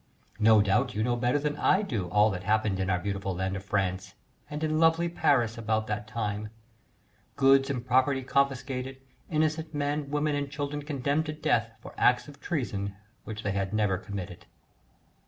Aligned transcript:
No 0.39 0.63
doubt 0.63 0.95
you 0.95 1.03
know 1.03 1.15
better 1.15 1.37
than 1.37 1.55
I 1.57 1.83
do 1.83 2.07
all 2.09 2.31
that 2.31 2.41
happened 2.41 2.79
in 2.79 2.89
our 2.89 2.97
beautiful 2.97 3.35
land 3.35 3.55
of 3.55 3.63
France 3.63 4.15
and 4.49 4.63
in 4.63 4.79
lovely 4.79 5.07
Paris 5.07 5.59
about 5.59 5.85
that 5.85 6.07
time: 6.07 6.49
goods 7.35 7.69
and 7.69 7.85
property 7.85 8.23
confiscated, 8.23 8.97
innocent 9.29 9.75
men, 9.75 10.09
women, 10.09 10.33
and 10.33 10.49
children 10.49 10.81
condemned 10.81 11.27
to 11.27 11.33
death 11.33 11.69
for 11.81 11.93
acts 11.99 12.27
of 12.27 12.39
treason 12.41 12.95
which 13.25 13.43
they 13.43 13.51
had 13.51 13.75
never 13.75 13.99
committed. 13.99 14.47